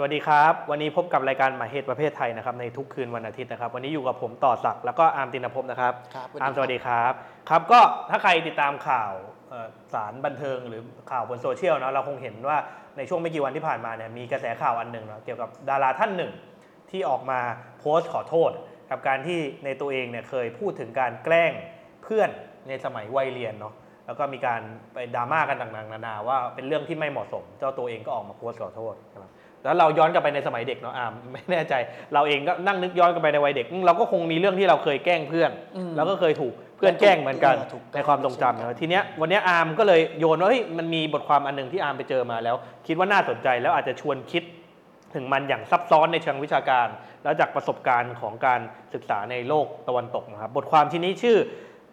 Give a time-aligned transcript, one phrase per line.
[0.00, 7.12] สวัสดีครับ วันนี้พบกับรายการหมายเหตุประเพทไทยนะครับในทุกคืนวันอาทิตย์นะครับ วันนี้อยู่กับผมต่อศักดิ์แล้วก็อาร์มตินภพนะครับครับอาร์มสวัสดีครับ
[7.50, 9.12] ครับ ก็ถ้าใครติดตามข่าว
[9.48, 12.58] เอ่อสารบันเทิงหรือข่าวบนโซเชียลเนาะเราคงเห็นว่า
[12.96, 16.32] ในช่วงไม่กี่วันที่ผ่านมาเนี่ยมีกระแสข่าวอันหนึ่งเนาะเกี่ยวกับดาราท่านหนึ่ง
[16.90, 17.40] ที่ออกมา
[17.80, 18.50] โพสต์ขอโทษ
[18.90, 21.52] กับการที่ในตัวเองเนี่ยเคยพูดถึงการแกล้ง
[22.02, 22.30] เพื่อน
[22.68, 23.74] ในสมัยวัยเรียนเนาะ
[24.06, 24.60] แล้วก็มีการ
[24.94, 29.26] ไปดราม่ากันต่างๆนานาว่าเป็นเรื่องที่ไม่เหมาะสม เจ้าตัวเองก็ออกมาโพสต์ขอโทษใช่ไหม
[29.64, 31.74] แล้วเราย้อนกลับไปในสมัยเด็กเนาะอามไม่แน่ใจ
[32.14, 44.42] เราเองก็นั่งนึกย้อนกลับไปในวัยเด็กอืมเราก็คงมีเรื่องที่เราเคยแกล้งเพื่อนอืมแล้วก็เคยถูกเพื่อนแกล้งเหมือนกันเออถูกแกล้งในความทรงจำเนอะทีเนี้ยวันเนี้ยอาร์มก็เลยโยนว่าเฮ้ยมันมีบทความอันหนึ่งที่อาร์มไปเจอมาแล้ว คิดว่าน่าสนใจแล้วอาจจะชวนคิด
[45.14, 46.88] ถึงมันอย่างซับซ้อนในเชิงวิชาการ
[47.22, 48.60] แล้วจากประสบการณ์ของการ
[48.94, 51.38] ศึกษาในโลกตะวันตกนะครับบทความที่นี้ชื่อ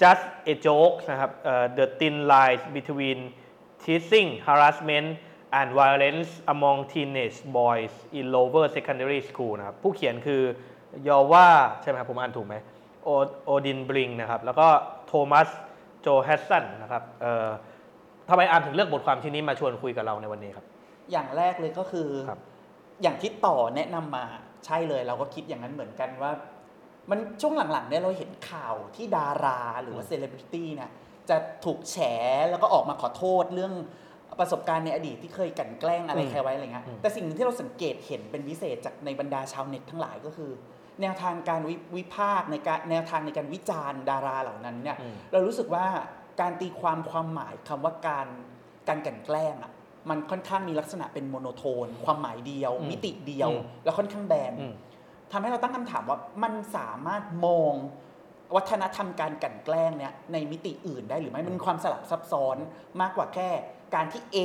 [0.01, 3.19] just a joke นะครับเอ่อ the thin lines between
[3.83, 5.09] teasing harassment
[5.59, 10.41] and violence among teenage boys in lower secondary school นะครับผู้เขียนคือ
[11.07, 11.47] ยอว่า
[11.81, 12.55] ใช่ไหมครับผมอ่านถูกไหม
[13.03, 13.09] โอ
[13.45, 14.67] โอดินบริงนะครับแล้วก็
[15.07, 15.47] โทมัส
[16.01, 17.49] โจแฮสสันนะครับเอ่อ
[18.29, 20.65] ทำไมอ่านถึงเลือกบทความชิ้นนี้มาชวนคุยกับเราในวันนี้ครับ
[21.11, 22.39] อย่างแรกเลยก็คือครับ
[23.01, 24.25] อย่างที่ต่อแนะนำมา
[24.65, 26.31] ใช่เลยเราก็คิดอย่างนั้นเหมือนกันว่า
[27.09, 30.89] มันช่วงหลังๆเนี่ยเราเห็นข่าวที่ดาราหรือว่าเซเลบริตี้เนี่ย
[31.29, 31.97] จะถูกแฉ
[32.49, 33.73] แล้วก็ออกมาขอโทษเรื่อง
[34.39, 40.51] ประสบการณ์ในอดีตที่เคยกลั่นแกล้งอะไรอืมใครไว้อะไรเงี้ยอืมแต่สิ่งหนึ่งที่เราสังเกตเห็นเป็นพิเศษจากในบรรดาชาวเน็ตทั้งหลายก็คือ
[41.01, 45.85] แนวทางการวิวิพากษ์ในการแนวทางในการวิจารณ์ดาราเหล่านั้นเนี่ยอืมเรารู้สึกว่า
[46.41, 48.27] การตีความความหมายคำว่าการ
[48.87, 49.71] การกลั่นแกล้งอะ
[50.09, 54.73] มันค่อนข้างมีลักษณะเป็น monotone ความหมายเดียวอืมมิติเดียวอืมแล้วค่อนข้างแบนอืม
[55.31, 57.73] ทำให้เราตั้งคำถามว่ามันสามารถมอง
[58.55, 62.57] วัฒนธรรมการกลันแกล้งเนี่ยในมิติอื่นได้หรือไม่มันมีความสลับซับซ้อน
[63.01, 63.49] มากกว่าแค่
[63.95, 64.37] การที่ A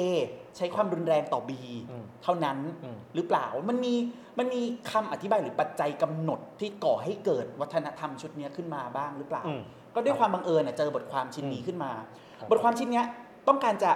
[0.57, 1.51] ใช้ความรุนแรงต่อ B
[1.91, 3.95] อืมเท่านั้นอืมหรือเปล่ามันมี
[4.39, 4.61] มันมี
[4.91, 9.61] คำอธิบายหรือปัจจัยกำหนดที่ก่อให้เกิดวัฒนธรรมชุดเนี้ยขึ้นมาบ้างหรือเปล่าอืม
[9.95, 11.93] ก็ด้วยความบังเอิญน่ะเจอบทความชิ้นนี้อืมขึ้นมา
[12.39, 13.07] ครับบทความชิ้นเนี้ย
[13.49, 13.91] ต้องการจะ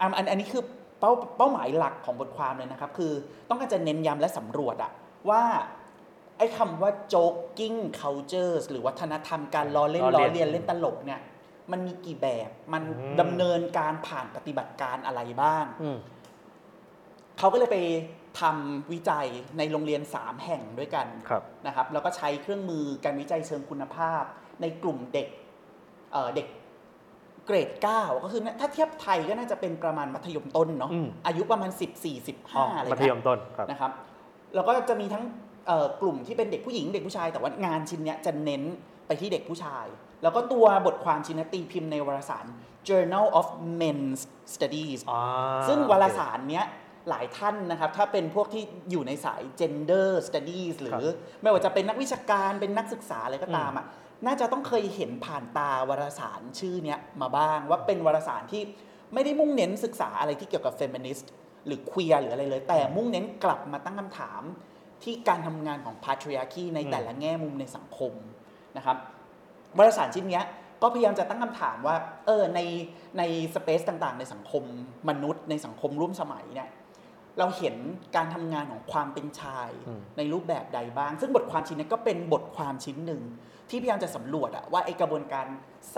[0.00, 0.62] อันอันอันนี้คือ
[1.00, 3.12] เป้าเป้าหมายหลักของบทความเลยนะครับ คือ
[3.48, 4.92] ต้องการจะเน้นย้ำและสำรวจอะ
[5.30, 5.42] ว่า
[6.38, 11.20] ไอ้คำว่า joking cultures หรือวัฒนธรรมการล้อเล่นล้ล้ออเลีเลียยนนเล่นตลกเนี่ย
[11.72, 15.98] มันมีกี่แบบ มันอืม ดำเนินการผ่านปฏิบัติการอะไรบ้าง อืม
[17.38, 17.78] เขาก็เลยไป
[18.40, 19.26] ทำวิจัย
[19.58, 24.22] ในโรงเรียน 3 แห่งด้วยกันครับ นะครับ แล้วก็ใช้เครื่องมือการวิจัยเชิงคุณภาพ
[24.60, 25.28] ในกลุ่มเด็ก
[26.12, 26.46] เอ่อเด็ก
[27.46, 33.92] เกรด 9 ก็คือถ้าเทียบไทยก็น่าจะเป็นประมาณมัธยมต้นเนาะอืม อายุประมาณ 14 อ๋อ15อะไรมัธยมต้นครับ นะครับ
[34.54, 35.24] แล้วก็จะมีทั้ง
[35.66, 38.62] เอ่อกลุ่มที่เป็นเด็กผู้หญิงเด็กผู้ชาย แต่ว่างานชิ้นเนี้ยจะเน้น
[39.06, 39.86] ไปที่เด็กผู้ชาย
[40.24, 42.46] แล้วก็ตัวบทความชิ้นเนี้ยตีพิมพ์ในวารสาร
[42.88, 43.46] Journal of
[43.80, 44.20] Men's
[44.54, 45.20] Studies อ่า
[45.68, 46.66] ซึ่งวารสารเนี้ย
[47.08, 51.04] หลายท่านนะครับ ถ้าเป็นพวกที่อยู่ในสาย gender studies หรือ
[51.42, 53.86] ไม่ว่าจะเป็นนักวิชาการเป็นนักศึกษาอะไรก็ตามอะ
[54.26, 58.62] น่าจะต้องเคยเห็นผ่านตาวารสารชื่อเนี้ยมาบ้างว่าเป็นวารสารที่
[59.14, 61.26] ไม่ได้มุ่งเน้นศึกษาอะไรที่เกี่ยวกับ feminist
[61.66, 64.42] หรือ queer หรืออะไรเลย แต่มุ่งเน้นกลับมาตั้งคำถาม
[65.02, 68.12] ที่การทำงานของ patriarchy ในแต่ละแง่มุมในสังคม
[68.76, 68.96] นะครับ
[69.78, 70.44] วารสารชิ้นเนี้ย
[70.82, 71.96] ก็พยายามจะตั้งคำถามว่า
[72.26, 72.60] เออใน
[73.18, 73.22] ใน
[73.54, 74.62] สเปซต่างๆ ในสังคม
[75.08, 76.70] มนุษย์ ในสังคมร่วมสมัยเนี่ย
[77.38, 77.76] เราเห็น
[78.16, 83.22] การทำงานของความเป็นชายอืมในรูปแบบใดบ้าง ซึ่งบทความชิ้นนี้ก็เป็นบทความชิ้นหนึ่ง
[83.70, 85.46] ที่พยายามจะสำรวจอะว่าไอกระบวนการ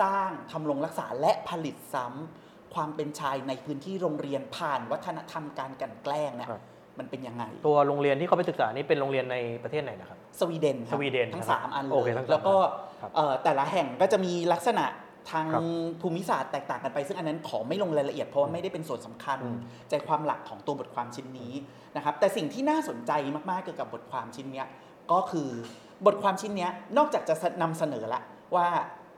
[0.01, 6.63] สร้างทำรงรักษาและผลิตซ้ำความเป็นชายในพื้นที่โรงเรียนผ่านวัฒนธรรมการกลันแกล้งเนี่ยครับ
[6.99, 12.55] มันเป็นยังไง ตัวโรงเรียนที่เขาไปศึกษานี่เป็นโรงเรียนในประเทศไหนนะครับ สวีเดนครับสวีเดนทั้งนะครับสามอันเลโอเคยทั้งสามแล้วก็
[13.01, 14.85] ครับเอ่อแต่ละแห่งก็จะมีลักษณะ
[15.31, 15.63] ทางครับ
[16.01, 19.57] ภูมิศาสตร์แตกต่างกันไป ซึ่งอันนั้นขอไม่ลงรายละเอียดเพราะว่าไม่ได้เป็นส่วนสำคัญ อืม
[19.89, 21.53] ใจความหลักของตัวบทความชิ้นนี้
[21.95, 23.11] นะครับแต่สิ่งที่น่าสนใจ
[23.51, 24.67] มากๆเกี่ยวกับบทความชิ้นเนี้ย
[25.11, 25.49] ก็คือ
[26.05, 28.21] บทความชิ้นเนี้ยนอกจากจะนำเสนอละ
[28.55, 28.67] ว่า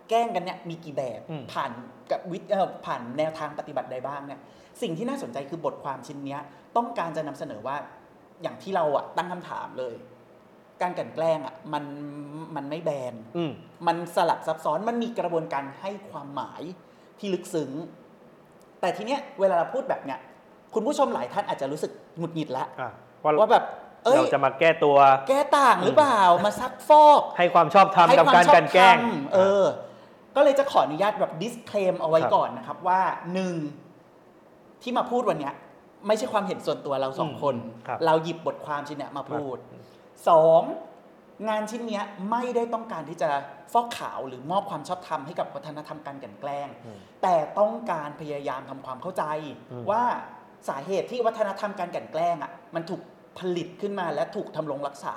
[0.09, 1.71] แกล้งกันเนี่ยมีกี่แบบอืมผ่าน
[2.11, 4.39] กับวิเอ่อผ่านแนวทางปฏิบัติใดบ้างเนี่ย
[4.81, 6.41] สิ่งที่น่าสนใจคือบทความชิ้นเนี้ย
[6.77, 7.77] ต้องการจะนำเสนอว่า
[8.41, 9.95] อย่างที่เราอะตั้งคำถามเลย
[10.81, 11.83] การกลันแกล้งอะมัน
[12.55, 13.51] มันไม่แบนอืม
[13.87, 16.61] มันสลับซับซ้อนมันมีกระบวนการให้ความหมาย
[17.19, 17.71] ที่ลึกซึ้ง
[18.81, 20.19] แต่ทีเนี้ยเวลาเราพูดแบบเนี้ย
[20.73, 22.91] คุณผู้ชมหลายท่านอาจจะรู้สึกหงุดหงิดแล้วอะ
[23.23, 23.63] ว่าว่าแบบ
[24.05, 24.97] เอ้ยเราจะมาแก้ตัว
[25.29, 29.63] แก้ต่างหรือเปล่ามาซักฟอก ให้ความชอบธรรมให้กับความการชอบกลันแกล้งธรรมเออ
[30.35, 33.01] ก็เลยจะขออนุญาตแบบ disclaim เอาไว้ครับก่อนนะครับว่า
[33.33, 33.55] หนึ่ง
[34.81, 35.53] ที่มาพูดวันเนี้ย
[36.07, 37.55] ไม่ใช่ความเห็นส่วนตัวเราสองคน
[37.87, 39.81] ครับ เราหยิบบทความชิ้นเนี้ยมาพูดครับ
[40.29, 40.61] สอง
[41.49, 43.29] งานชิ้นเนี้ยไม่ได้ต้องการที่จะ
[43.73, 49.23] ฟอกขาวหรือมอบความชอบธรรมให้กับวัฒนธรรมการกลันแกล้ง อืม แต่ต้องการพยายามทำความเข้าใจ
[49.71, 50.03] อืม ว่า
[50.69, 53.01] สาเหตุที่วัฒนธรรมการกลันแกล้งอะมันถูก
[53.39, 55.15] ผลิตขึ้นมาและถูกทำรงรักษา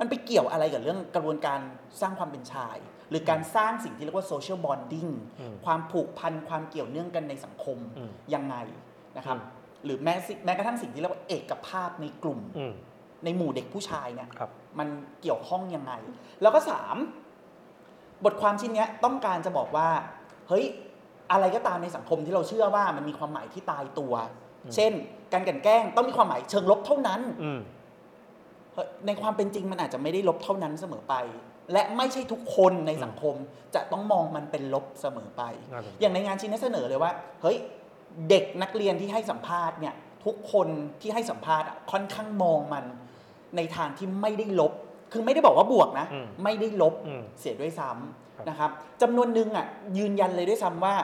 [0.00, 1.60] มันไปเกี่ยวอะไรกับเรื่องกระบวนการ
[2.00, 2.76] สร้างความเป็นชาย
[3.12, 8.56] หรือการสร้างสิ่งที่เรียกว่า social bonding อืมความผูกพันความเกี่ยวเนื่องกันในสังคมอืมยังไง
[9.16, 12.72] นะครับอืมหรือแม้สิแม้กระทั่งสิ่งที่เรียกว่าเอกภาพในกลุ่มอืม
[13.24, 14.88] ในหมู่เด็กผู้ชายเนี่ยครับมัน
[15.22, 15.92] เกี่ยวข้องยังไง
[16.42, 16.96] แล้วก็สาม
[18.24, 19.88] บทความชิ้นเนี้ยต้องการจะบอกว่า
[20.48, 20.64] เฮ้ย
[21.32, 24.12] อะไรก็ตามในสังคมที่เราเชื่อว่ามันมีความหมายที่ตายตัว
[24.64, 24.92] อืมเช่น
[25.32, 27.81] การกลันแกล้งต้องมีความหมายเชิงลบเท่านั้นอืมเฮ้ย
[29.06, 31.14] ในความเป็นจริงมันอาจจะไม่ได้ลบเท่านั้นเสมอไป
[31.72, 33.34] และไม่ใช่ทุกคนในสังคม
[33.74, 35.42] จะต้องมองมันเป็นลบเสมอไป
[35.72, 37.56] น่าสนใจอย่างในงานชิ้นนี้เสนอเลยว่า เฮ้ย
[38.28, 40.68] เด็กนักเรียนที่ให้สัมภาษณ์เนี่ยทุกคน
[41.00, 42.84] ที่ให้สัมภาษณ์อะค่อนข้างมองมัน
[43.56, 44.72] ในทางที่ไม่ได้ลบ
[45.12, 47.88] คือไม่ได้บอกว่าบวกนะอืมไม่ได้ลบอืมเสียด้วยซ้
[48.36, 48.70] ครับำนะครับ
[49.02, 49.66] จำนวนหนึ่งอะ
[49.98, 50.94] ยืนยันเลยด้วยซ้ำว่า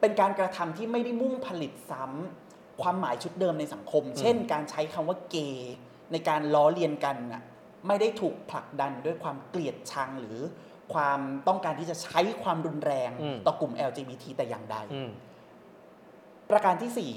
[0.00, 5.74] เป็นการกระทำที่ไม่ได้มุ่งผลิตซ้ำความหมายชุดเดิมในสังคม เช่น การใช้คำว่าเกย์
[6.12, 7.42] ในการล้อเลียนกันน่ะ
[7.86, 10.38] ไม่ได้ถูกผลักดันด้วยความเกลียดชังหรือ
[10.94, 15.10] ความต้องการที่จะใช้ความรุนแรงอืมต่อกลุ่ม LGBT แต่อย่างใดอืม
[16.50, 17.12] ประการที่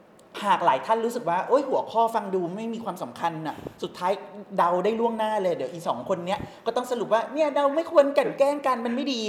[0.00, 4.12] 4 หากหลายท่านรู้สึกว่าโอ้ยหัวข้อฟังดูไม่มีความสำคัญน่ะ สุดท้าย
[4.56, 9.20] เดาได้ล่วงหน้าเลย เดี๋ยวอีสองคนเนี้ยก็ต้องสรุปว่าเนี่ยเราไม่ควรกลั่นแกล้งกันมันไม่ดี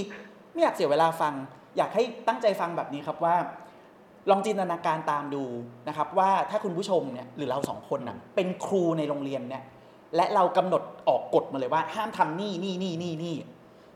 [0.51, 1.33] ไม่อยากเสียเวลาฟัง
[1.77, 3.35] อยากให้ตั้งใจฟังแบบนี้ครับว่า
[4.29, 5.43] ลองจินตนาการตามดู
[5.87, 9.63] นะครับว่าถ้าคุณผู้ชมเนี่ยหรือเราสองคนน่ะเป็นครูในโรงเรียนเนี่ย
[10.15, 13.35] และเรากำหนดออกกฎมาเลยว่า ห้ามทำนี่นี่นี่นี่นี่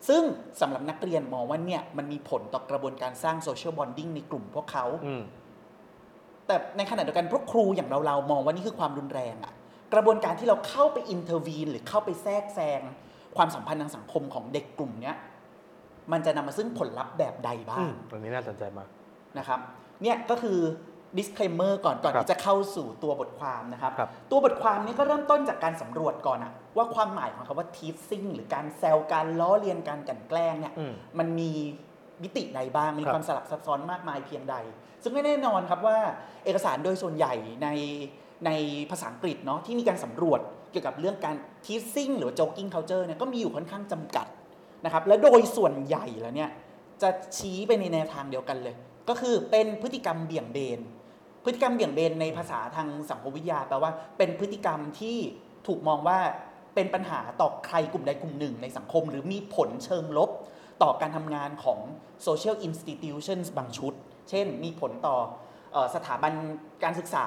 [0.10, 0.24] ซึ่ง
[0.62, 5.24] สำหรับนักเรียนมองว่าเนี่ยมันมีผลต่อกระบวนการสร้าง social bonding ในกลุ่มพวกเขาอืม
[6.48, 9.54] แต่ในขณะเดียวกันพวกครูอย่างเราเราๆมองว่านี่คือความรุนแรงอะ
[9.94, 12.82] กระบวนการที่เราเข้าไป intervene หรือเข้าไปแทรกแซง
[13.38, 15.16] ความสัมพันธ์ทางสังคมของเด็กกลุ่มเนี้ย
[16.12, 18.88] มันจะนำมาซึ่งผลลัพธ์แบบใดบ้างอืมตรงนี้น่าสนใจมาก
[19.38, 19.60] นะครับ
[20.04, 20.60] เนี่ยก็คือ
[21.18, 31.52] disclaimer ก่อนก่อนครับที่จะเข้าสู่ตัวบทความนะครับครับ ตัวบทความนี้ก็เริ่มต้นจากการสำรวจก่อนอะว่าความหมายของคำว่า teasing หรือการแซวการล้อเลียนการกลั่นแกล้งเนี่ยอืมมันมี
[32.24, 34.56] มิติใดบ้างมีครับความสลับซับซ้อนมากมายเพียงใด
[35.04, 35.98] ซึ่งไม่แน่นอนครับว่า
[36.46, 37.34] เอกสารโดยส่วนใหญ่
[37.64, 37.68] ใน
[38.46, 38.52] ใน
[38.92, 40.40] ภาษาอังกฤษเนาะที่มีการสำรวจ
[40.72, 41.36] เกี่ยวกับเรื่องการ
[41.66, 44.28] teasing หรือว่า joking culture เนี่ยก็มีอยู่ค่อนข้างจำกัด
[44.86, 46.50] นะครับและโดยส่วนใหญ่แล้วเนี่ย
[47.02, 48.76] จะชี้ไปในแนวทางเดียวกันเลย
[49.10, 50.80] ก็คือเป็นพฤติกรรมเบี่ยงเบน
[51.44, 55.18] พฤติกรรมเบี่ยงเบนในภาษาทางสังคมวิทยาแปลว่า เป็นพฤติกรรมที่
[55.68, 56.20] ถูกมองว่า
[56.76, 60.30] เป็นปัญหาต่อใครกลุ่มใดกลุ่มหนึ่งในสังคม หรือมีผลเชิงลบ
[60.82, 61.80] ต่อการทำงานของ
[62.28, 63.94] social institutions บางชุด
[64.30, 65.18] เช่น มีผลต่อ
[65.96, 66.34] สถาบัน
[66.84, 67.26] การศึกษา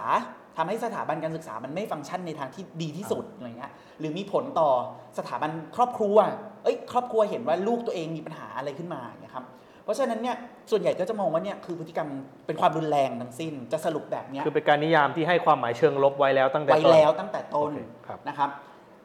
[0.57, 4.71] ทำให้สถาบันการศึกษามันไม่ฟังก์ชันในทางที่ดีที่สุดอะไรเงี้ยหรือมีผลต่อ
[5.19, 6.17] สถาบันครอบครัว
[6.63, 9.45] เอ้ย ครอบครัวเห็นว่าลูกตัวเองมีปัญหาอะไรขึ้นมาเงี้ยครับ
[9.85, 10.37] เพราะฉะนั้นเนี่ย
[10.71, 12.09] ส่วนใหญ่ก็จะมองว่าเนี่ยคือพฤติกรรม
[12.47, 18.51] เป็นความรุนแรงทั้งสิ้น จะสรุปแบบเนี้ยคือเป็นการนิยามที่ให้ความหมายเชิงลบไว้แล้วตั้งแต่ไว้ต้นแล้วตั้งแต่ต้นโอเคครับนะครับ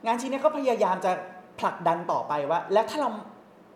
[0.06, 1.12] งานชิ้นนี้ก็พยายามจะ
[1.60, 3.10] ผลักดันต่อไปว่า แล้วถ้าเรา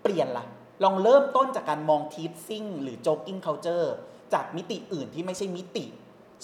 [0.04, 0.46] เปลี่ยนล่ะ
[0.84, 3.88] ลองเริ่มต้นจากการมองทีฟซิ่งหรือ joking culture
[4.34, 5.86] จากมิติอื่นที่ไม่ใช่มิติ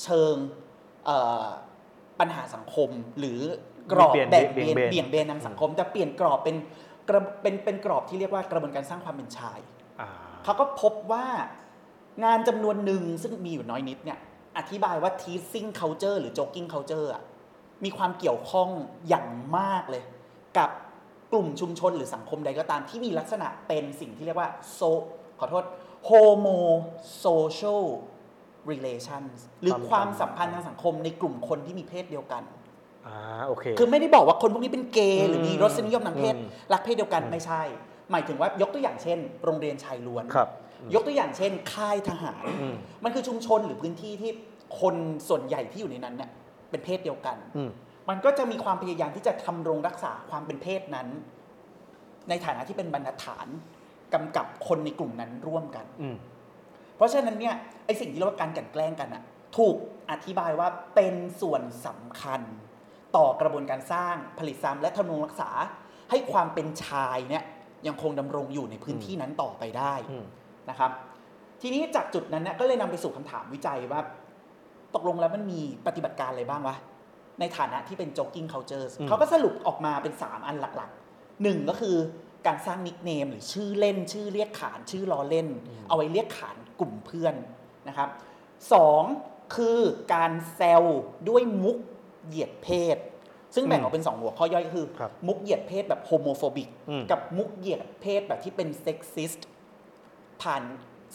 [0.04, 0.36] เชิง
[1.06, 1.46] เอ่อ
[2.20, 2.90] ปัญหาสังคม
[3.20, 3.40] หรือ
[3.92, 6.56] กรอบเบี่ยงแบ่งเบี่เบยงนเบนเบี่ยงเบนทางสังคมแต่เปลี่ยนกรอบเป็น
[7.10, 9.60] กระเป็นเป็นกรอบที่เรียกว่ากระบวนการสร้างความเป็นชาย
[10.02, 10.10] อ่า
[10.46, 11.26] เขาก็พบว่า
[12.24, 14.20] งานจำนวนหนึ่งซึ่งมีอยู่น้อยนิดเนี่ย
[14.58, 17.24] อธิบายว่า teasing culture หรือ joking culture อะ
[17.84, 18.70] มีความเกี่ยวข้อง
[19.08, 19.28] อย่าง
[19.58, 20.04] มากเลย
[20.58, 20.70] กับ
[21.32, 24.90] กลุ่มชุมชนหรือสังคมใดก็ตามที่มีลักษณะเป็นสิ่งที่เรียกว่า so
[25.40, 25.64] ขอโทษ
[26.08, 26.60] homo
[27.26, 27.84] social
[28.72, 32.44] relations หรือความสัมพันธ์ทางสังคมในกลุ่มคนที่มีเพศเดียวกัน
[33.08, 33.18] อ่า
[33.48, 37.62] โอเคคือไม่ได้บอกว่าคนพวกนี้เป็นเกย์หรือมีรสนิยมทางเพศอืมรักเพศเดียวกันอืมไม่ใช่
[38.12, 40.50] หมายถึงว่ายกตัวอย่างเช่น โรงเรียนชายล้วน ครับ
[40.94, 44.32] ยกตัวอย่างเช่น ค่ายทหาร อืม มันคือชุมชนหรือพื้นที่ที่
[44.82, 44.96] คน
[45.30, 46.30] ส่วนใหญ่ที่อยู่ในนั้นเนี่ย
[46.70, 47.70] เป็นเพศเดียวกัน อืม
[48.10, 51.08] มันก็จะมีความพยายามที่จะทำรงรักษาความเป็นเพศนั้น
[52.30, 53.48] ในฐานะที่เป็นบรรทัดฐาน
[54.14, 56.16] กำกับคนในกลุ่มนั้นร่วมกัน อืม
[56.96, 59.24] เพราะฉะนั้นเนี่ยไอสิ่งที่เรียกว่าการกลั่นแกล้งกันอะ
[59.58, 59.76] ถูก
[60.12, 62.42] อธิบายว่าเป็นส่วนสำคัญ
[63.16, 65.50] ต่อกระบวนการสร้างผลิตซ้ำและทำรงรักษา
[66.10, 67.44] ให้ความเป็นชายเนี่ย
[67.88, 70.26] ยังคงดำรงอยู่ในพื้นที่นั้นต่อไปได้อืม
[70.70, 70.92] นะครับ
[71.62, 74.02] ทีนี้จากจุดนั้นเนี่ยก็เลยนำไปสู่คำถามวิจัยว่า
[74.96, 76.76] ตกลงแล้วมันมีปฏิบัติการอะไรบ้างวะ
[77.40, 81.96] ในฐานะที่เป็น joking culture อืมเขาก็สรุปออกมาเป็น 3 อันหลักๆหนึ่งก็คือ
[82.48, 85.48] การสร้าง nickname หรือชื่อเล่น ชื่อเรียกขานชื่อล้อเล่น
[85.88, 87.36] เอาไว้เรียกขานกลุ่มเพื่อน
[87.88, 88.10] นะครับ
[88.74, 89.04] สอง
[89.56, 89.80] คือ
[90.14, 90.84] การแซว
[91.30, 91.78] ด้วยมุก
[92.28, 92.98] เหยียดเพศ
[93.56, 99.48] ซึ่งแบ่งออกเป็นสองหัวข้อย่อยก็คือครับมุกเหยียดเพศแบบ homophobic อืมกับมุกเหยียดเพศแบบที่เป็น sexist
[100.42, 100.64] ผ่าน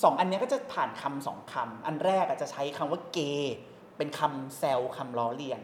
[0.02, 3.54] สองอันเนี้ยก็จะผ่านคำสองคำอันแรกอาจจะใช้คำว่าเกย์
[3.96, 5.60] เป็นคำแซวคำล้อเลียน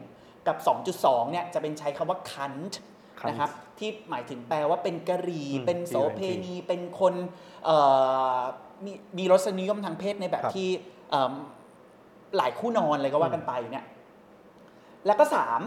[0.47, 0.57] กับ
[0.95, 2.75] 2.2เนี่ยจะเป็นใช้คำว่า cunt
[3.21, 7.15] cunt นะครับที่หมายถึงแปลว่าเป็นกะหรี่อืมเป็นโสเพณี เป็นคน
[7.65, 7.77] เอ่
[8.37, 8.39] อ
[8.85, 10.69] มีมีรสนิยมทางเพศในแบบครับที่
[11.11, 11.33] เอิ่ม
[12.37, 13.87] หลายคู่นอนเลยก็ว่ากันไปเนี่ย
[15.07, 15.61] แล้วก็สาม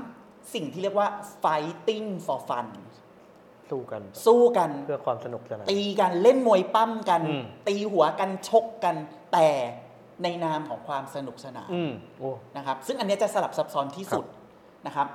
[0.54, 1.08] สิ่งที่เรียกว่า
[1.44, 2.68] fighting for fun
[3.72, 8.96] สู้กัน สู้กันเพื่อความสนุกสนานตีกันเล่นมวยปั้มกันอืมตีหัวกันชกกัน
[9.34, 9.48] แต่
[10.24, 14.26] ในนามของความสนุกสนานอืมโอ้นะครับ ซึ่งอันเนี้ยจะสลับซับซ้อนที่สุด
[14.88, 15.08] นะครับ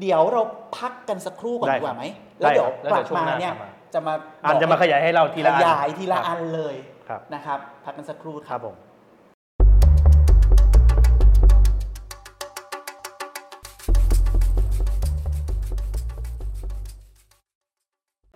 [0.00, 0.42] เดี๋ยวเรา
[0.78, 2.04] พักกันสักครู่ก่อนได้ดีกว่าไหม
[2.40, 6.76] ได้แล้วเดี๋ยวครับกลับแล้วเดี๋ยวช่วงมาหน้าเนี่ยกลับมาจะมาอ่านจะมาขยายให้เราทีละขอันยายทีละครับอันเลย
[7.08, 8.74] ครับนะครับ พักกันสักครู่ครับผม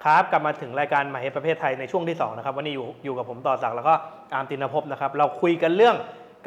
[0.05, 3.95] ครับกลับมาถึงรายการหมายเหตุประเพทไทยในช่วงที่2นะครับวันนี้อยู่อยู่กับผมต่อศักดิ์แล้วก็
[4.35, 5.97] อาร์มติณณภพจ์นะครับ เราคุยกันเรื่อง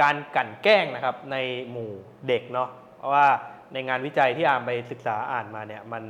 [0.01, 1.38] การกลั่นแกล้งนะครับใน
[1.72, 1.91] หมู่
[2.27, 3.27] เด็กเนาะเพราะว่า
[3.74, 6.03] ในงานวิจัยที่อาร์มไปศึกษาอ่านมาเนี่ยมัน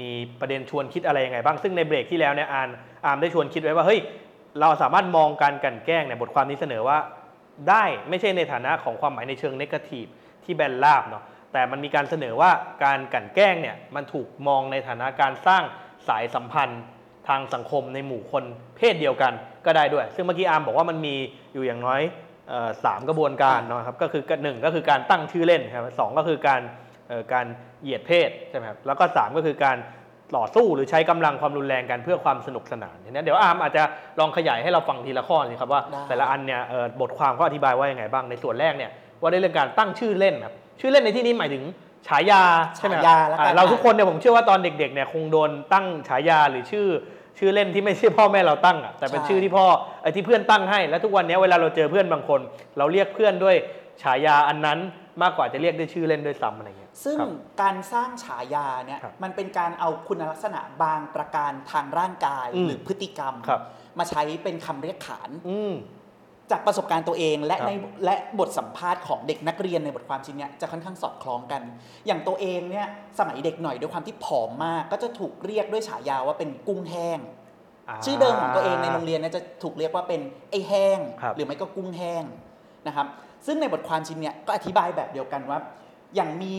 [0.00, 0.10] มี
[0.40, 2.68] ประเด็นชวนคิดอะไรยังไงบ้างซึ่งในเบรกที่แล้วเนี่ยอาร์ม
[3.06, 4.00] อาร์มได้ชวนคิดไว้ว่าเฮ้ย
[4.60, 6.98] เราสามารถมองการกลั่นแกล้งเนี่ยบทความนี้เสนอว่า
[7.68, 10.06] ได้ไม่ใช่ในฐานะของความหมายในเชิง negative
[10.44, 12.50] ที่แบนราบเนาะแต่มันมีการเสนอว่า
[12.84, 15.62] การกั่นแกล้งเนี่ยมันถูกมองในฐานะการสร้าง
[16.08, 16.82] สายสัมพันธ์
[17.28, 18.44] ทางสังคมในหมู่คน
[18.76, 19.32] เพศเดียวกัน
[19.66, 21.14] ก็ได้ด้วย ซึ่งเมื่อกี้อาร์มบอกว่ามันมี
[21.54, 22.00] อยู่อย่างน้อย
[22.48, 26.60] เออสามกระบวนการเนาะครับก็คือหนึ่งก็คือการตั้งชื่อเล่นครับสองก็คือการ
[27.08, 27.46] เอ่อการ
[27.82, 29.76] เหยียดเพศใช่ไหมครับแล้วก็สามก็คือการ
[30.36, 33.82] ต่อสู้หรือใช้กำลังความรุนแรงกันเพื่อความสนุกสนานเนี่ยเดี๋ยวอาร์มอาจจะ
[34.20, 38.90] ลองขยายให้เราฟังทีละข้อสิครับว่าได้แต่ละอันเนี่ยเอ่อบทความเขาอธิบายว่ายังไงบ้างในส่วนแรกเนี่ย
[39.20, 41.62] ว่าในเรื่องการตั้งชื่อเล่นครับชื่อเล่นในที่นี้หมายถึง
[42.08, 42.42] ฉายา
[42.76, 46.88] ใช่ไหมครับฉายาแล้วกัน อ่าเราทุกคนเนี่ยผมเชื่อว่าตอนเด็กๆเนี่ยคงโดนตั้งฉายาหรือชื่อ
[47.38, 49.66] ชื่อเล่นที่ไม่ใช่พ่อแม่เราตั้งอะแต่เป็นใช่ ชื่อที่พ่อ
[50.02, 52.40] ไอ้ที่เพื่อนตั้งให้ แล้วทุกวันนี้เวลาเราเจอเพื่อนบางคน
[52.78, 53.56] เราเรียกเพื่อนด้วย
[54.02, 54.78] ฉายาอันนั้น
[55.22, 57.30] มากกว่าจะเรียกด้วยชื่อเล่นด้วยซ้ำอะไรเงี้ยซึ่งครับ
[57.62, 63.60] การสร้างฉายาเนี่ยครับมันเป็นการเอาคุณลักษณะบางประการทางร่างกายอืมหรือพฤติกรรม ครับ
[63.98, 65.72] มาใช้เป็นคำเรียกขาน อืม
[66.50, 67.72] จากประสบการณ์ตัวเองและครับใน
[68.04, 71.62] และบทสัมภาษณ์ของเด็กนักเรียนในบทความชิ้นเนี้ยจะค่อนข้างสอดคล้องกัน
[72.06, 72.86] อย่างตัวเองเนี่ย
[73.18, 80.20] สมัยเด็กหน่อยด้วยความที่ผอมมาก ก็จะถูกเรียกด้วยฉายาว่าเป็นกุ้งแห้งาชื่อเดิมของตัวเองในโรงเรียนเนี่ยจะถูกเรียกว่าเป็น
[80.50, 82.24] ไอ้แห้งครับหรือไม่ก็กุ้งแห้ง
[82.86, 83.06] นะครับ
[83.46, 85.58] ซึ่งในบทความชิ้นเนี้ยก็อธิบายแบบเดียวกันว่า
[86.14, 86.54] อย่างมี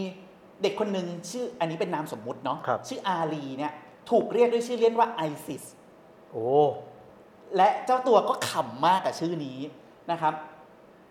[0.61, 3.71] เด็กคนหนึ่งชื่ออันนี้เป็นนามสมมุติเนาะครับชื่ออาลีเนี่ย
[4.11, 5.63] ถูกเรียกด้วยชื่อเล่นว่าไอซิส
[6.31, 6.45] โอ้
[7.57, 9.59] และเจ้าตัวก็ขำมากกับชื่อนี้
[10.11, 10.33] นะครับ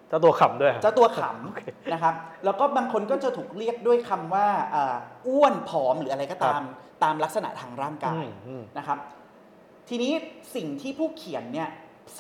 [0.09, 4.97] เจ้าตัวขำด้วยครับ เจ้าตัวขโอเคำนะครับ แล้วก็บางคนก็จะถูกเรียกด้วยคำว่าอ่า
[5.29, 6.63] อ้วนผอมหรืออะไรก็ตาม
[7.05, 8.99] ตามลักษณะทางร่างกายอืมอืมนะครับ
[9.89, 10.13] ทีนี้
[10.55, 11.69] สิ่งที่ผู้เขียนเนี่ย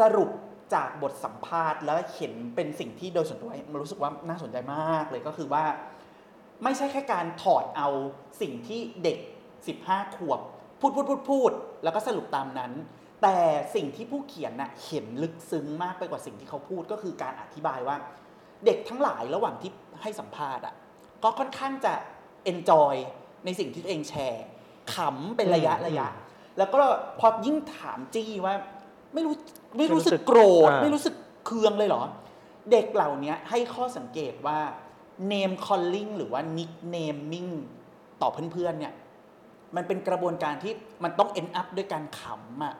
[0.00, 0.30] สรุป
[0.74, 5.64] จากบทสัมภาษณ์แล้วเห็นเป็นสิ่งที่โดยส่วนตัวมันรู้สึกว่าน่าสนใจมากเลยก็คือว่า
[6.64, 7.88] ไม่ใช่แค่การถอดเอา
[8.40, 9.18] สิ่งที่เด็ก
[9.66, 10.40] 15 ขวบ
[10.80, 11.52] พูดพูดพูดพูด
[11.84, 12.72] แล้วก็สรุปตามนั้น
[13.22, 13.38] แต่
[13.74, 17.96] สิ่งที่ผู้เขียนน่ะเห็นลึกซึ้งมากไปกว่าสิ่งที่เขาพูดก็คือการอธิบายว่า
[18.64, 19.70] เด็กทั้งหลายระหว่างที่
[20.02, 20.74] ให้สัมภาษณ์อะ
[21.22, 21.92] ก็ค่อนข้างจะ
[22.52, 22.94] enjoy
[23.44, 24.44] ในสิ่งที่ตัวเองแชร์
[24.94, 26.08] ขำเป็นระยะอืมระยะ
[26.58, 26.78] แล้วก็
[27.20, 28.54] พอยิ่งถามจี้ว่า
[29.14, 29.34] ไม่รู้
[29.78, 31.14] ไม่รู้สึไม่รู้สึกกโกรธอ่าไม่รู้สึก
[31.46, 32.02] เคืองเลยเหรอ
[32.70, 34.58] เด็กเหล่านี้ให้ข้อสังเกตว่า
[35.32, 37.52] name calling หรือว่า nicknaming
[38.22, 38.94] ต่อเพื่อนๆเนี่ย
[39.76, 40.72] มันเป็นกระบวนการที่
[41.04, 42.74] มันต้อง end up ด้วยการขำอะ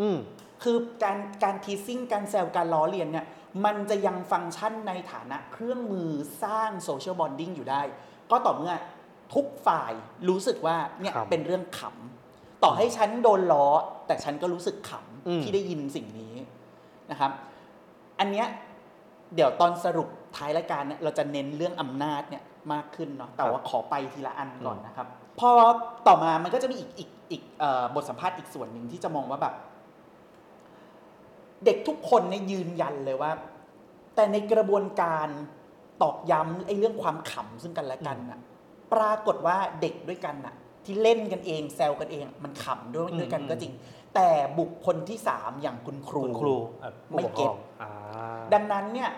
[0.00, 0.18] อืม
[0.62, 3.26] คือการการทีซิ่งการแซวการล้อเลียนเนี่ย
[3.64, 6.10] มันจะยังฟังก์ชันในฐานะเครื่องมือ
[6.42, 7.82] สร้างโซเชียลบอนดิ้งอยู่ได้
[8.30, 8.74] ก็ต่อเมื่อ
[9.34, 9.92] ทุกฝ่าย
[10.28, 13.66] รู้สึกว่าเนี่ยขำเป็นเรื่องขำต่อให้ฉันโดนล้อ
[14.06, 14.90] แต่ฉันก็รู้สึกข
[15.28, 16.34] อืมำที่ได้ยินสิ่งนี้
[17.10, 17.30] นะครับ
[18.18, 18.46] อันเนี้ย
[19.34, 25.06] เดี๋ยวตอนสรุปท้ายรายการเนี่ยเราจะเน้นเรื่องอำนาจเนี่ยมากขึ้นเนาะแต่ว่าขอไปทีละอันก่อนนะครับ
[25.40, 25.50] พอ
[26.06, 29.54] ต่อมามันก็จะมีอีกอีกอีกเอ่อบทสัมภาษณ์อีกส่วนหนึ่งที่จะมองว่าแบบ
[31.64, 33.30] เด็กทุกคนเนี่ยยืนยันเลยว่า
[34.14, 35.28] แต่ในกระบวนการ
[36.02, 38.40] ตอกย้ำไอ้เรื่องความขำซึ่งกันและกันน่ะ
[38.92, 40.54] ปรากฏว่าเด็กด้วยกันน่ะ
[40.84, 43.72] ที่เล่นกันเองแซวกันเอง มันขำด้วยอืมด้วยกันอืมก็จริง
[44.14, 44.28] แต่
[44.58, 47.90] บุคคลที่สามอย่างคุณครูคุณครูอะผู้ไม่ปกคเก็รตองอ่า
[48.54, 49.10] ดังนั้นเนี่ย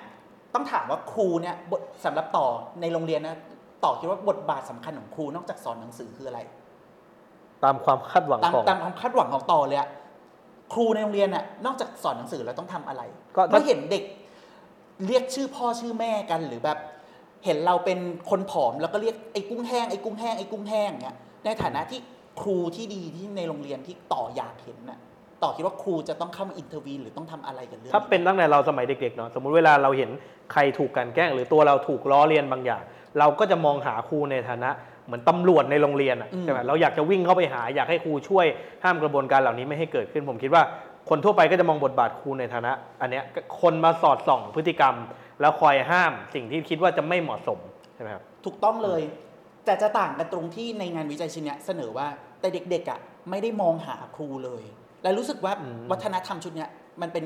[0.55, 2.47] ต้องถามว่าครูเนี่ยบทสำหรับต่อ
[2.81, 3.37] ในโรงเรียนนะ
[3.85, 6.41] ต่อคิดว่าบทบาทสำคัญของครูนอกจากสอนหนังสือคืออะไร
[7.65, 9.89] ตามความคาดหวังตามของตามความคาดหวังของต่อเลยอะ
[10.73, 13.03] ครูในโรงเรียนน่ะนอกจากสอนหนังสือแล้วต้องทำอะไร
[13.37, 14.05] ก็เมื่อเห็นเด็ก
[15.07, 16.79] เรียกชื่อพ่อชื่อแม่กันหรือแบบ
[17.45, 17.99] เห็นเราเป็น
[18.31, 22.01] คนผอมแล้วก็เรียกไอ้กุ้งแห้งไอ้กุ้งแห้งไอ้กุ้งแห้งเนี่ยในฐานะที่
[22.41, 24.99] ครูที่ดีที่ในโรงเรียนที่ต่ออยากเห็นน่ะ
[25.43, 30.11] ต่อคิดว่าครูจะต้องเข้ามา intervene หรือต้องทำอะไรกันเรื่องถ้าเป็นตั้งแต่เราสมัยเด็กๆเนาะสมมุติเวลาเราเห็น
[30.53, 32.83] ใครถูกกลั่นแกล้ง หรือตัวเราถูกล้อเลียนบางอย่าง
[33.19, 34.71] เราก็จะมองหาครูในฐานะ
[35.07, 38.47] เหมือนตำรวจในโรงเรียนอะอืมใช่ไหมเราอยากจะวิ่งเข้าไปหาอยากให้ครูช่วย
[38.85, 40.63] ห้ามกระบวนการเหล่านี้ไม่ให้เกิดขึ้น ผมคิดว่า
[41.09, 43.25] คนทั่วไปก็จะมองบทบาทครูในฐานะ อันเนี้ย
[43.61, 44.95] คนมาสอดส่องพฤติกรรม
[45.41, 47.59] แล้วคอยห้ามสิ่งที่คิดว่าจะไม่เหมาะสม
[47.95, 49.03] ใช่ไหมครับถูกต้องเลย
[49.65, 52.07] แต่จะต่างกันตรงที่ในงานวิจัยชิ้นเนี้ยเสนอว่า
[52.41, 54.63] แต่เด็กๆอะไม่ได้มองหาครูเลย
[55.03, 56.71] และรู้สึกว่าอืมวัฒนธรรมชุดเนี้ย
[57.01, 57.25] มันเป็น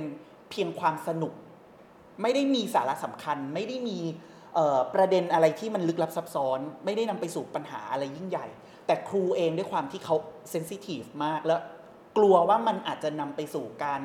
[0.51, 1.33] เพียงความสนุก
[2.23, 4.40] ไม่ได้มีสาระสำคัญ ไม่ได้มีเอ่อ
[4.95, 8.47] ประเด็นอะไรที่มันลึกลับซับซ้อน ไม่ได้นำไปสู่ปัญหาอะไรยิ่งใหญ่
[8.87, 10.17] แต่ครูเองด้วยความที่เขา
[10.51, 11.61] เซนซิทีฟมากแล้ว
[12.17, 14.03] กลัวว่ามันอาจจะนำไปสู่การ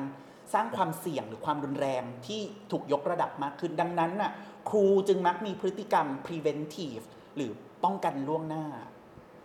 [0.54, 4.32] สร้างความเสี่ยงหรือความรุนแรงที่ถูกยกระดับมากขึ้นดังนั้นน่ะ
[4.70, 7.04] ครูจึงมักมีพฤติกรรม preventive
[7.36, 7.50] หรือ
[7.84, 8.64] ป้องกันล่วงหน้า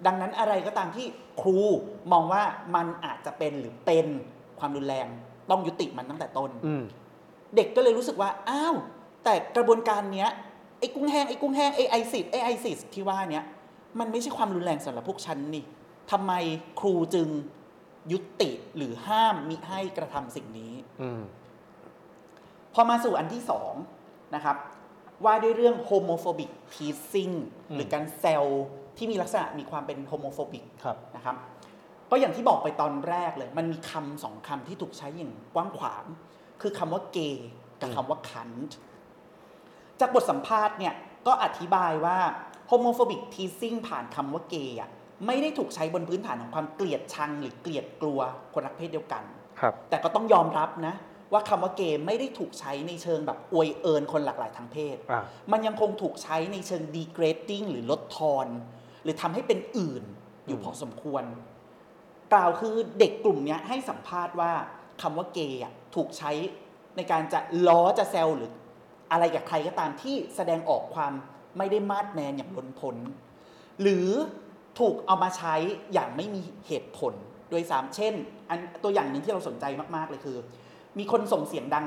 [0.06, 1.06] ดังนั้นอะไรก็ตามที่
[1.42, 1.60] ครู
[2.12, 2.44] มองว่า
[2.76, 4.08] มันอาจจะเป็นหรือเป็น
[4.60, 5.08] ความรุนแรง
[5.50, 6.84] ต้องยุติมันตั้งแต่ต้นอืม
[7.56, 8.76] เด็กก็เลยรู้สึกว่าอ้าว
[9.24, 10.30] แต่กระบวนการเนี้ย
[10.82, 13.46] ไอ้กุ้งแห้งไอ้กุ้งแห้งไอ้ไอซิสไอ้ไอซิสที่ว่าเนี้ย
[14.00, 15.66] มันไม่ใช่ความรุนแรงสำหรับพวกฉันนี่
[16.12, 16.34] ทำไม
[16.80, 17.28] ครูจึง
[18.12, 21.22] ยุติหรือห้ามมิให้กระทำสิ่งนี้อืม
[22.74, 23.74] พอมาสู่อันที่สอง
[24.36, 24.58] นะครับ
[25.26, 27.36] ว่าด้วยเรื่อง homophobic teasing
[27.70, 28.44] อืมหรือการแซว
[28.98, 31.36] ที่มีลักษณะมีความเป็น homophobic ครับนะครับ
[32.12, 36.06] ก็อย่างที่บอกไปตอนแรกเลย มันมีคำสองคำที่ถูกใช้อย่างกว้างขวาง
[36.62, 37.50] คือคำว่าเกย์
[37.82, 38.76] กับอืมคำว่าคันต์
[40.02, 40.94] จากบทสัมภาษณ์เนี่ย
[41.28, 42.18] ก็อธิบายว่า
[42.70, 44.90] homophobic teasing ผ่านคำว่าเกย์อะ
[45.26, 48.20] ไม่ได้ถูกใช้บนพื้นฐานของความเกลียดชังหรือเกลียดกลัว
[48.54, 49.24] คนรักเพศเดียวกัน
[49.60, 50.96] ครับ แต่ก็ต้องยอมรับนะ
[51.34, 58.48] ว่าคำว่าเกย์ไม่ได้ถูกใช้ในเชิงแบบอวยเอินคนหลากหลายทางเพศ อ่า มันยังคงถูกใช้ในเชิง degrading หรือลดทอน
[59.04, 60.04] หรือทำให้เป็นอื่น
[60.48, 61.24] อยู่อืมพอสมควร
[62.34, 64.52] กล่าวคือเด็กกลุ่มเนี้ยให้สัมภาษณ์ว่า
[65.02, 66.32] คำว่าเกย์อะถูกใช้
[66.98, 68.50] ในการจะล้อจะแซวหรือ
[69.12, 71.14] อะไรกับใครก็ตามที่แสดงออกความ
[71.58, 72.96] ไม่ได้มาดแมนอย่างล้นพ้น
[73.82, 74.08] หรือ
[74.80, 75.56] ถูกเอามาใช้
[75.94, 77.14] อย่างไม่มีเหตุผล
[77.50, 78.14] โดยสามเช่น
[78.50, 80.38] อันตัวอย่างหนึ่งที่เราสนใจมากๆเลยคือ
[80.98, 81.86] มีคนส่งเสียงดัง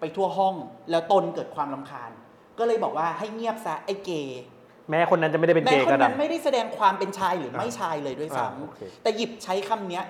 [0.00, 0.54] ไปทั่วห้อง
[0.90, 2.10] แล้วตนเกิดความลำคาญ
[2.58, 4.42] ก็เลยบอกว่าให้เงียบซะไอ้เกย์
[4.90, 10.04] แม้คนนั้นจะไม่ได้เป็นแม้เกย์คก็นตานั้มนไม่ได้แสดงความเป็นชายหรือไม่อ่าชายเลยด้วยซ้อ่าโอเคำแต่หยิบใช้คำเนี้ย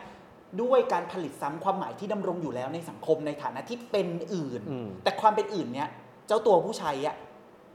[0.62, 5.88] ด้วยการผลิตซ้ำความหมายที่ดำรงอยู่แล้วในสังคมในฐานะที่เป็นอื่นอืมแต่ความเป็นอื่นเนี้ย
[6.26, 7.16] เจ้าตัวผู้ใช้อะ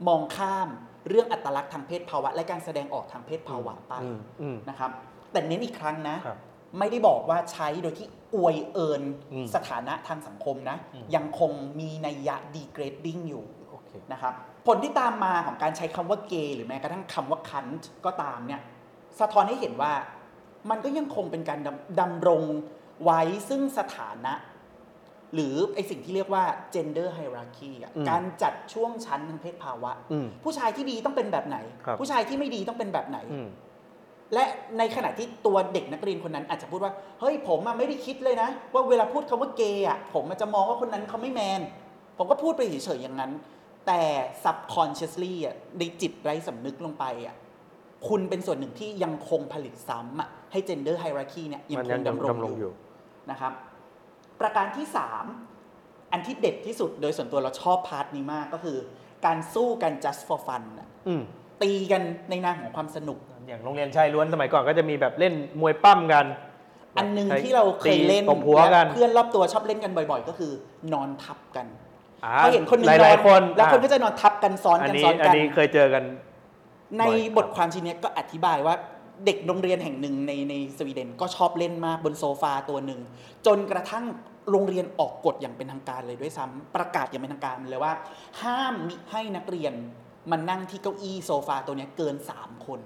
[0.08, 0.68] มองข้าม
[1.08, 4.90] เรื่องอัตลักษณ์ทางเพศภาวะ และการแสดงออกทางเพศภาวะไปอืมอืมนะครับ
[5.32, 6.38] แต่เน้นอีกครั้งนะครับ
[6.78, 14.32] ไม่ได้บอกว่าใช้โดยที่อวยเอินอืมสถานะทางสังคมนะอืมยังคงมีนัยยะ degrading อยู่โอเคนะครับ
[14.66, 18.60] ผลที่ตามมาของการใช้คำว่าเกย์หรือแม้กระทั่งคำว่าคันต์ก็ตามเนี่ย
[19.20, 19.92] สะท้อนให้เห็นว่า
[20.70, 22.42] มันก็ยังคงเป็นการดำดำรง
[23.04, 24.32] ไว้ซึ่งสถานะ
[25.34, 33.48] หรือไอสิ่งที่เรียกว่า gender hierarchy อะอืมการจัดช่วงชั้นทางเพศภาวะอืมผู้ชายที่ดีต้องเป็นแบบไหนครับผู้ชายที่ไม่ดีต้องเป็นแบบไหนอืม
[34.34, 34.44] และ
[34.78, 41.60] ในขณะที่ตัวเด็กนักเรียนคนนั้นอาจจะพูดว่า เฮ้ยผมอะไม่ได้คิดเลยนะ ว่าเวลาพูดคำว่าเกย์อะผมมันจะมองว่าคนนั้นเขาไม่แมน
[42.18, 43.32] ผมก็พูดไปเฉยๆอย่างนั้น
[43.86, 44.02] แต่
[44.44, 47.36] subconsciously อะในจิตไร้สำนึกลงไปอะ
[48.08, 52.72] คุณเป็นส่วนหนึ่งที่ยังคงผลิตซ้ำอะให้ gender hierarchy เนี่ยยังมันคยังงดำรงดำรงออยู่ยู่
[53.30, 53.52] นะครับ
[54.40, 54.86] ประการที่
[55.50, 58.76] 3 อันที่เด็ดที่สุดโดยส่วนตัวเราชอบพาร์ทนี้มากก็คือ
[59.26, 61.22] การสู้กัน just for fun อะอืม
[61.62, 66.26] ตีกันในนามของความสนุก อย่างโรงเรียนชายล้วนสมัยก่อนก็จะมีแบบเล่นมวยปั้มกัน
[66.96, 70.52] อันหนึ่งใช้ที่เราเคยเล่นตบหัวกัน และเพื่อนรอบตัวชอบเล่นกันบ่อยๆ ก็คือ
[70.92, 71.66] นอนทับกัน
[72.24, 76.04] อ่าพอเห็นคนหนึ่งหลายนๆคนแล้วคนอะก็จะนอนทับกันซ้อนอันกันนี้ซ้อนอันกัน นี้เคยเจอกัน
[76.98, 78.74] ในบ่อยครับบทความชิ้นเนี้ยก็อธิบายว่า
[79.26, 83.00] เด็กโรงเรียนแห่งหนึ่งในในสวีเดนก็ชอบเล่นมากบนโซฟาตัวหนึ่ง
[83.46, 84.04] จนกระทั่ง
[84.50, 87.94] โรงเรียนออกกฎอย่างเป็นทางการเลยด้วยซ้ำประกาศอย่างเป็นทางการเลยว่า
[88.42, 89.72] ห้ามมิให้นักเรียน
[90.30, 92.80] มานั่งที่เก้าอี้โซฟาตัวเนี้ยเกิน 3 คน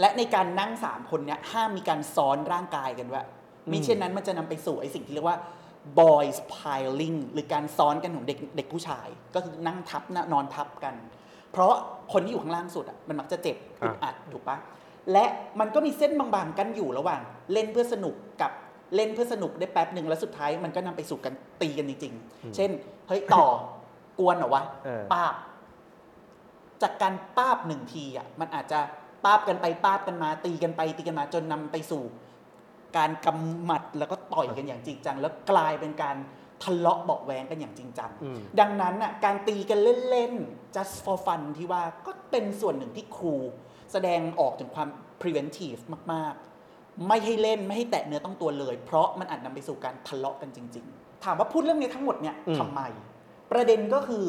[0.00, 3.22] และในการนั่ง 3 คนเนี้ยห้ามมีการซ้อนร่างกายกันว่า
[3.70, 5.38] มิเช่นนั้นมันจะนำไปสู่ไอ้สิ่งที่เรียกว่า
[6.00, 10.94] boys piling หรือการซ้อนกันของเด็กเด็กผู้ชาย ก็คือนั่งทับนอนทับกัน
[11.52, 11.74] เพราะ
[12.12, 14.56] คนที่อยู่ข้างล่างสุดอะมันมักจะเจ็บอึดอัดถูกปะ
[15.12, 15.26] และ
[15.60, 17.20] มันก็มีเส้นบางๆกันอยู่ระหว่าง
[17.52, 18.52] เล่นเพื่อสนุกกับ
[18.94, 22.70] เล่นเพื่อสนุกได้แป๊บหนึ่งแล้วสุดท้ายมันก็นำไปสู่การตีกันจริงๆ เช่น
[23.08, 23.46] เฮ้ยต่อ
[24.18, 25.34] กวนเหรอวะเออป้าบ
[26.82, 28.80] จากการป้าบหนึ่งทีอะมันอาจจะ
[29.24, 32.02] ป้าบกันไปป้าบกันมา ตีกันไปตีกันมาจนนำไปสู่
[32.96, 36.16] การกำหมัดแล้วก็ต่อยกันอย่างจริงจังแล้วกลายเป็นการ
[36.62, 39.78] ทะเลาะเบาะแวงกันอย่างจริงจังอืมดังนั้นน่ะการตีกัน
[40.10, 43.34] เล่นๆ just for fun ที่ว่าก็เป็นส่วนหนึ่งที่ครู
[43.92, 44.88] แสดงออกถึงความ
[45.20, 45.80] preventive
[46.12, 46.49] มากๆ
[47.08, 52.80] ไม่ให้เล่นไม่ให้แตะเนื้อต้องตัวเลย เพราะมันอาจนำไปสู่การทะเลาะกันจริง ๆ ถามว่าพูดเรื่องนี้ทั้งหมดเนี่ยอืมทำไม
[53.50, 54.26] ประเด็นก็คือ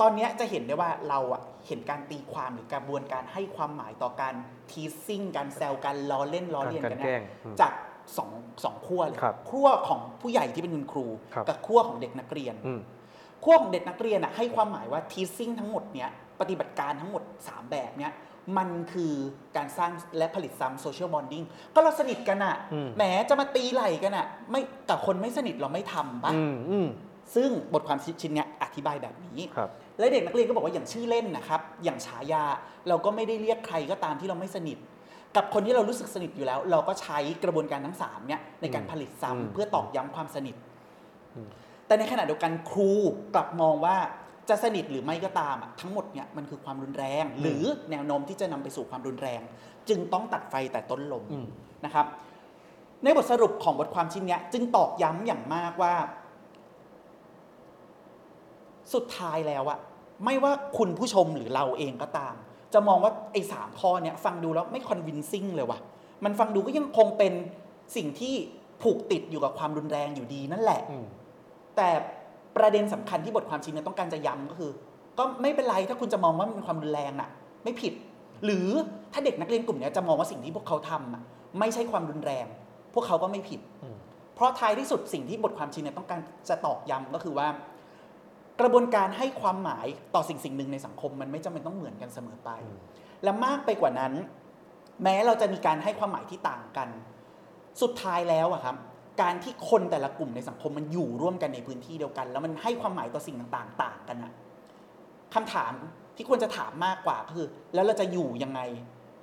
[0.00, 4.34] ตอนเนี้ยจะเห็นได้ว่าเราอะเห็นการตีความหรือกระบวนการให้ความหมายต่อการ
[4.70, 7.72] ทีซิ่งการแซวการล้อเล่นล้อเลียนกันการแกล้เนี่ยงอืมจาก
[8.16, 8.30] สอง
[8.64, 12.80] สองขั้วเลยครับขั้วของผู้ใหญ่ที่เป็นคุณครูครับกับขั้วของเด็กนักเรียนอืม
[13.44, 16.10] ขั้วของเด็กนักเรียนอะให้ความหมายว่า teasing ทั้งหมดเนี้ย
[16.40, 18.12] ปฏิบัติการทั้งหมด 3 แบบเนี้ย
[18.56, 19.12] มันคือ
[19.56, 26.88] การสร้างและผลิตซ้ำ social bonding ก็เราสนิทกันอะอืม แหมจะมาตีไหล่กันอะไม่กับคนไม่สนิทเราไม่ทำปะอืมอืม
[27.34, 32.44] ซึ่งบทความชิ้นเนี้ยอธิบายแบบนี้ ครับ และเด็กนักเรียนก็บอกว่าอย่างชื่อเล่นนะครับ อย่างฉายา
[32.88, 34.78] เราก็ไม่ได้เรียกใครก็ตามที่เราไม่สนิท
[35.36, 40.56] กับคนที่เรารู้สึกสนิทอยู่แล้ว เราก็ใช้กระบวนการทั้งสามเนี่ยในการอืมผลิตซ้ำอืมเพื่อตอกย้ำความสนิท
[41.36, 41.48] อืม
[41.86, 42.90] แต่ในขณะเดียวกันครู
[43.34, 43.96] กลับมองว่า
[44.48, 49.40] จะสนิทหรือไม่ก็ตามอะทั้งหมดเนี่ยมันคือความรุนแรง หรือแนวโน้มที่จะนำไปสู่ความรุนแรง
[49.88, 51.46] จึงต้องตัดไฟแต่ต้นลมอืม
[51.84, 52.06] นะครับ
[53.02, 55.94] ในบทสรุปของบทความชิ้นเนี้ยจึงตอกย้ำอย่างมากว่า
[58.94, 59.78] สุดท้ายแล้วอะ
[60.24, 62.34] ไม่ว่าคุณผู้ชมหรือเราเองก็ตาม
[62.74, 65.78] จะมองว่าไอ้สามข้อเนี่ยฟังดูแล้วไม่คอนวินซิ่งเลยว่ะ
[66.24, 67.32] มันฟังดูก็ยังคงเป็น
[67.96, 68.34] สิ่งที่
[68.82, 71.06] ผูกติดอยู่กับความรุนแรงอยู่ดีนั่นแหละอืม
[71.76, 71.88] แต่
[72.58, 74.70] ประเด็นสำคัญที่บทความชิ้นนี้ต้องการจะย้ำก็คือ
[75.18, 77.30] ก็ไม่เป็นไรถ้าคุณจะมองว่ามันเป็นความรุนแรงน่ะ
[77.64, 77.92] ไม่ผิด
[78.44, 78.68] หรือ
[79.12, 81.22] ถ้าเด็กนักเรียนกลุ่มนี้จะมองว่าสิ่งที่พวกเขาทำอะ
[81.58, 82.46] ไม่ใช่ความรุนแรง
[82.94, 83.60] พวกเขาก็ไม่ผิด
[84.34, 87.48] เพราะท้ายที่สุดสิ่งที่บทความชิ้นนี้ต้องการจะตอกย้ำก็คือว่า
[88.60, 92.50] กระบวนการให้ความหมายต่อสิ่งสิ่งหนึ่งในสังคม มันไม่จำเป็นต้องเหมือนกันเสมอไป
[93.22, 94.12] และมากไปกว่านั้น
[95.02, 96.88] แม้เราจะมีการให้ความหมายที่ต่างกัน
[97.82, 98.76] สุดท้ายแล้วอะครับ
[99.20, 104.32] การที่คนแต่ละกลุ่มในสังคมมันอยู่ร่วมกันในพื้นที่เดียวกัน แล้วมันให้ความหมายต่อสิ่งต่างๆ ต่างกันอะ
[105.34, 105.72] คำถาม
[106.16, 108.60] ที่ควรจะถามมากกว่าก็คือ แล้วเราจะอยู่ยังไง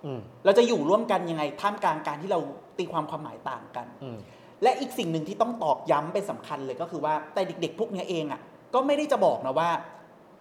[0.06, 2.40] อืมเราจะอยู่ร่วมกันยังไง ท่ามกลางการที่เรา
[2.78, 4.18] ตีความความหมายต่างกันอืม
[4.64, 8.42] และอีกสิ่งหนึ่งที่ต้องตอกย้ำเป็นสำคัญเลยก็คือว่าแต่เด็ก ๆ พวกเนี้ยเองอะ
[8.74, 9.70] ก็ไม่ได้จะบอกนะว่า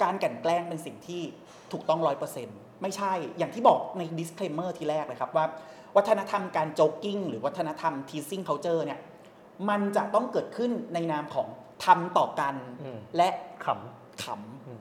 [0.02, 1.22] การกลั่นแกล้งเป็นสิ่งที่
[1.72, 5.44] ถูกต้องร้อยเปอร์เซ็นต์ไม่ใช่อย่างที่บอกใน disclaimer ทีแรกเลยครับว่า
[5.96, 9.00] วัฒนธรรมการโจกกิ้งหรือวัฒนธรรม teasing culture เนี่ย
[9.68, 11.48] มันจะต้องเกิดขึ้นในนามของ
[11.84, 13.28] ทำต่อกันอืมและ
[13.64, 13.66] ข
[14.22, 14.72] ขำอื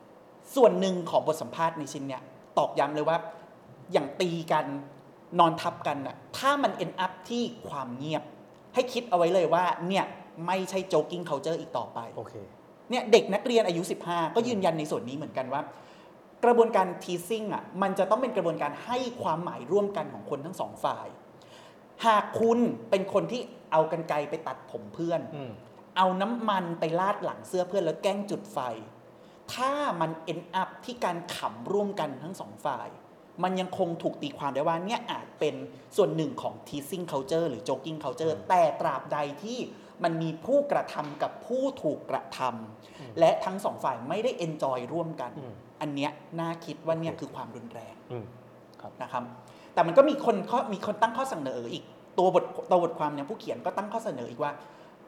[0.00, 2.22] ำส่วนหนึ่งของบทสัมภาษณ์ในชิ้นเนี่ย
[2.58, 3.16] ตอกย้ำเลยว่า
[3.92, 4.66] อย่างตีกัน
[5.38, 8.22] นอนทับกันน่ะถ้ามัน end up ที่ความเงียบ
[8.74, 10.04] ให้คิดเอาไว้เลยว่าเนี่ย
[10.46, 12.34] ไม่ใช่ joking culture อีกต่อไปโอเค
[12.90, 15.62] เนี่ยเด็กนักเรียนอายุ 15 ก็ยืนยันในส่วนนี้เหมือนกันว่า
[16.44, 21.06] กระบวนการ teasing อะมันจะต้องเป็นกระบวนการให้ความหมายร่วมกันของคนทั้งสองฝ่าย
[22.06, 22.58] หากคุณ
[22.90, 23.42] เป็นคนที่
[23.74, 25.52] เอากันไกลไปตัดผมเพื่อนอืม
[25.96, 28.58] เอาน้ำมันไปลาดหลังเสื้อเพื่อนแล้วแกล้งจุดไฟ
[29.54, 32.88] ถ้ามัน end up ที่การขำร่วมกันทั้งสองฝ่าย
[33.42, 35.54] มันยังคงถูกตีความได้ว่าเนี่ยอาจเป็น
[35.96, 39.58] ส่วนหนึ่งของ teasing culture หรือ joking culture แต่ตราบใดที่
[40.04, 46.10] มันมีผู้กระทำกับผู้ถูกกระทำและทั้งสองฝ่ายไม่ได้ enjoy ร่วมกันอืมอันเนี้ย
[46.40, 48.24] น่าคิดว่าเนี่ยโอเคคือความรุนแรงอืม
[49.02, 49.22] นะครับ
[49.74, 51.84] แต่มันก็มีคนข้อมีคนตั้งข้อเสนออีก
[52.18, 54.52] ตัวบทตัวบทความเนี่ยผู้เขียนก็ตั้งข้อเสนออีกว่า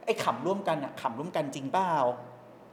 [0.04, 1.92] ไอ้ขำร่วมกันอะขำร่วมกันจริงเปล่า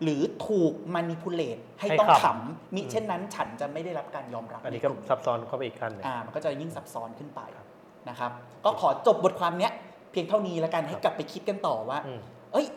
[0.04, 7.68] หรือถูกมานิพูเลตให้ให้ต้องขำขำมิเช่นนั้นฉันจะไม่ได้รับการยอมรับ อันนี้ในก็กลุ่มซับซ้อนเข้าไปอีกขั้นหนึ่งอ่ามันก็จะยิ่งซับซ้อนขึ้นไปครับ
[8.10, 8.32] นะครับ
[8.66, 9.72] ก็ขอจบบทความเนี้ย
[10.12, 12.20] เพียงเท่านี้แล้วกันให้กลับไปคิดกันต่อว่าอืม
[12.54, 12.68] เอ้ย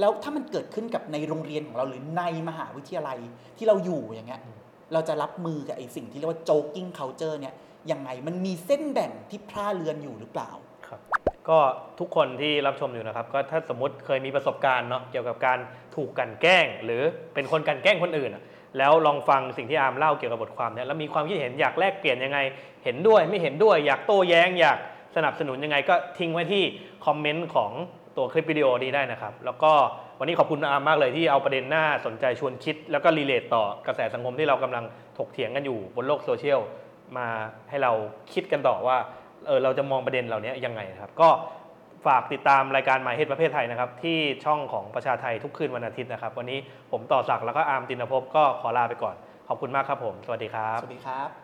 [0.00, 3.18] แล้วถ้ามันเกิดขึ้นกับในโรงเรียนของเราหรือในมหาวิทยาลัย
[3.56, 4.56] ที่เราอยู่อย่างเงี้ยอืม
[4.92, 7.54] เราจะรับมือกับไอ้สิ่งที่เรียกว่า joking culture เนี่ย
[7.90, 10.50] ยังไงมันมีเส้นแบ่งที่พร่าเลือนอยู่หรือเปล่า
[10.94, 11.04] ครับ
[11.48, 11.58] ก็
[12.00, 15.58] ทุกคนที่รับชมอยู่นะครับ ก็ถ้าสมมติเคยมีประสบการณ์เนาะเกี่ยวกับการ
[15.96, 17.02] ถูกกลั่นแกล้ง หรือ
[17.34, 18.44] เป็นคนกลั่นแกล้งคนอื่นอะ
[18.78, 22.38] แล้วลองฟังสิ่งที่อาร์มเล่าเกี่ยวกับบทความเนี้ยแล้วมีความคิดเห็นอยากแลกเปลี่ยนยังไง
[22.84, 24.78] เห็นด้วยไม่เห็นด้วยอยากโต้แย้งอยาก
[25.16, 26.64] สนับสนุนยังไงก็ทิ้งไว้ที่
[27.06, 27.70] คอมเมนต์ของ
[28.16, 29.72] ตัวคลิปวิดีโอนี้ได้นะครับ แล้วก็
[30.18, 34.84] วันนี้ขอบคุณอาร์มมากเลยที่เอาประเด็นหน่าสนใจชวนคิด แล้วก็ relate ต่อกระแสสังคมที่เรากำลัง
[35.18, 36.60] ถกเถียงกันอยู่บนโลกโซเชียล
[37.18, 37.26] มา
[37.70, 37.92] ให้เรา
[38.32, 38.96] คิดกันต่อว่า
[39.46, 41.28] เออเราจะมองประเด็นเหล่านี้ยังไงครับ ก็
[42.06, 46.58] ฝากติดตามรายการหมายเหตุประเภทไทยนะครับ ที่ช่องของประชาไทยทุกคืนวันอาทิตย์นะครับ วันนี้
[46.92, 49.16] ผมต่อศักดิ์แล้วก็อาร์มตินภพก็ขอลาไปก่อน
[49.48, 51.43] ขอบคุณมากครับผม สวัสดีครับ สวัสดีครับ